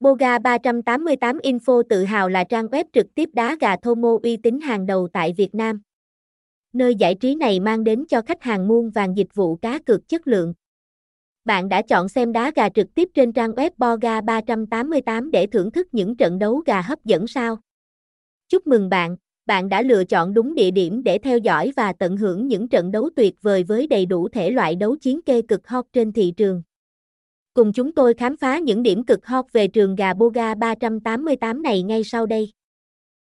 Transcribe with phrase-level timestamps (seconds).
[0.00, 4.36] Boga 388 Info tự hào là trang web trực tiếp đá gà thô mô uy
[4.36, 5.80] tín hàng đầu tại Việt Nam.
[6.72, 10.08] Nơi giải trí này mang đến cho khách hàng muôn vàng dịch vụ cá cược
[10.08, 10.54] chất lượng.
[11.44, 15.70] Bạn đã chọn xem đá gà trực tiếp trên trang web Boga 388 để thưởng
[15.70, 17.58] thức những trận đấu gà hấp dẫn sao?
[18.48, 22.16] Chúc mừng bạn, bạn đã lựa chọn đúng địa điểm để theo dõi và tận
[22.16, 25.68] hưởng những trận đấu tuyệt vời với đầy đủ thể loại đấu chiến kê cực
[25.68, 26.62] hot trên thị trường.
[27.54, 31.82] Cùng chúng tôi khám phá những điểm cực hot về trường gà Boga 388 này
[31.82, 32.50] ngay sau đây.